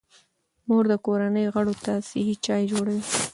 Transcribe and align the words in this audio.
مور 0.67 0.83
د 0.91 0.93
کورنۍ 1.05 1.45
غړو 1.53 1.73
ته 1.83 1.91
صحي 2.09 2.35
چای 2.45 2.61
جوړوي. 2.71 3.03